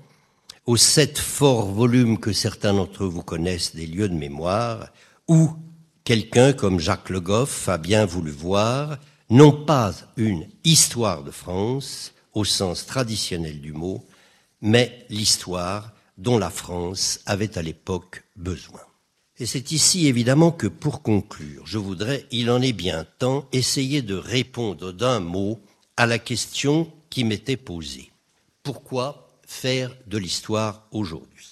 [0.66, 4.90] aux sept forts volumes que certains d'entre vous connaissent des lieux de mémoire,
[5.28, 5.52] où
[6.04, 8.98] quelqu'un comme Jacques Le Goff a bien voulu voir
[9.30, 14.06] non pas une histoire de France au sens traditionnel du mot,
[14.62, 18.82] mais l'histoire dont la France avait à l'époque besoin.
[19.40, 24.04] Et c'est ici évidemment que pour conclure, je voudrais, il en est bien temps, essayer
[24.04, 25.60] de répondre d'un mot
[25.98, 28.12] à la question qui m'était posée.
[28.62, 31.48] Pourquoi faire de l'histoire aujourd'hui?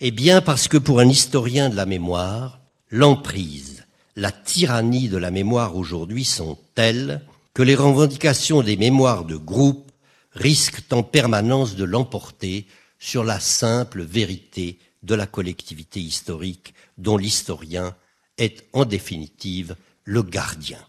[0.00, 3.86] Eh bien parce que pour un historien de la mémoire, l'emprise,
[4.16, 9.92] la tyrannie de la mémoire aujourd'hui sont telles que les revendications des mémoires de groupe
[10.32, 12.66] risquent en permanence de l'emporter
[12.98, 17.96] sur la simple vérité de la collectivité historique dont l'historien
[18.38, 20.84] est en définitive le gardien.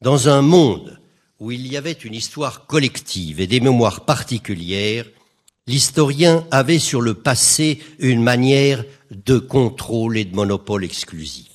[0.00, 1.00] Dans un monde
[1.38, 5.06] où il y avait une histoire collective et des mémoires particulières,
[5.68, 11.50] L'historien avait sur le passé une manière de contrôle et de monopole exclusif.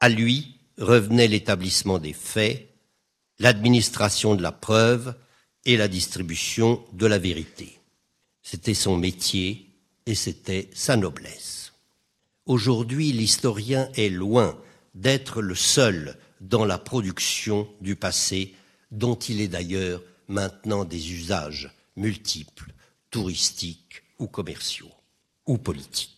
[0.00, 2.68] À lui revenait l'établissement des faits,
[3.38, 5.14] l'administration de la preuve
[5.64, 7.78] et la distribution de la vérité.
[8.42, 9.70] C'était son métier
[10.06, 11.57] et c'était sa noblesse.
[12.48, 14.58] Aujourd'hui, l'historien est loin
[14.94, 18.54] d'être le seul dans la production du passé,
[18.90, 22.72] dont il est d'ailleurs maintenant des usages multiples,
[23.10, 24.90] touristiques ou commerciaux,
[25.46, 26.16] ou politiques.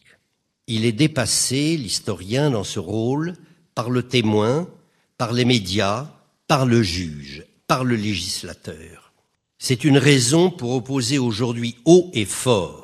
[0.68, 3.34] Il est dépassé, l'historien, dans ce rôle,
[3.74, 4.68] par le témoin,
[5.18, 6.12] par les médias,
[6.46, 9.12] par le juge, par le législateur.
[9.58, 12.79] C'est une raison pour opposer aujourd'hui haut et fort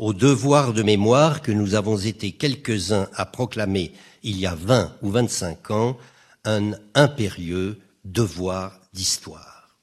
[0.00, 3.92] au devoir de mémoire que nous avons été quelques-uns à proclamer
[4.22, 5.98] il y a vingt ou vingt-cinq ans
[6.46, 9.76] un impérieux devoir d'histoire.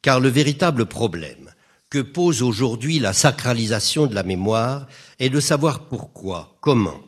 [0.00, 1.52] Car le véritable problème
[1.90, 4.86] que pose aujourd'hui la sacralisation de la mémoire
[5.18, 7.02] est de savoir pourquoi, comment,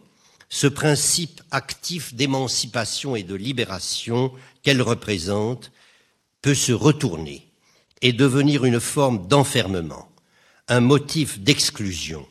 [0.51, 4.31] ce principe actif d'émancipation et de libération
[4.63, 5.73] qu'elle représente
[6.43, 7.49] peut se retourner
[8.03, 10.11] et devenir une forme d'enfermement,
[10.69, 12.27] un motif d'exclusion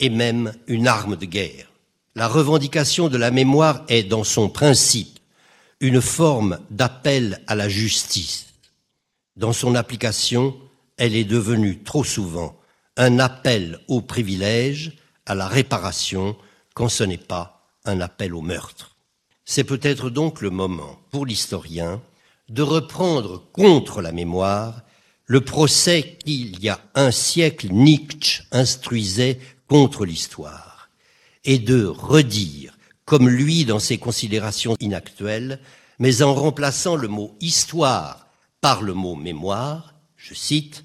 [0.00, 1.70] et même une arme de guerre.
[2.14, 5.18] La revendication de la mémoire est, dans son principe,
[5.80, 8.46] une forme d'appel à la justice.
[9.36, 10.56] Dans son application,
[10.96, 12.58] elle est devenue trop souvent
[12.96, 14.92] un appel au privilège,
[15.26, 16.36] à la réparation,
[16.74, 18.96] quand ce n'est pas un appel au meurtre.
[19.44, 22.00] C'est peut-être donc le moment pour l'historien
[22.48, 24.82] de reprendre contre la mémoire
[25.26, 30.90] le procès qu'il y a un siècle Nietzsche instruisait contre l'histoire
[31.44, 35.60] et de redire comme lui dans ses considérations inactuelles,
[35.98, 38.26] mais en remplaçant le mot histoire
[38.60, 40.84] par le mot mémoire, je cite,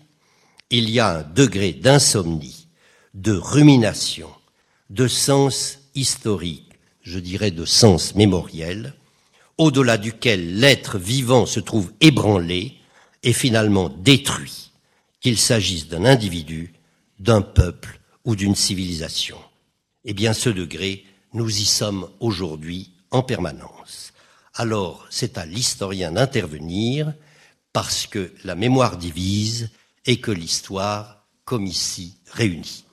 [0.69, 2.67] il y a un degré d'insomnie,
[3.15, 4.29] de rumination,
[4.89, 6.71] de sens historique,
[7.01, 8.93] je dirais de sens mémoriel,
[9.57, 12.75] au-delà duquel l'être vivant se trouve ébranlé
[13.23, 14.71] et finalement détruit,
[15.19, 16.73] qu'il s'agisse d'un individu,
[17.19, 19.37] d'un peuple ou d'une civilisation.
[20.05, 24.13] Eh bien, ce degré, nous y sommes aujourd'hui en permanence.
[24.53, 27.13] Alors, c'est à l'historien d'intervenir
[27.73, 29.69] parce que la mémoire divise
[30.05, 32.85] et que l'histoire, comme ici, réunit.